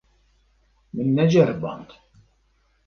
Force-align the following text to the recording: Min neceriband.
Min 0.93 1.15
neceriband. 1.15 1.87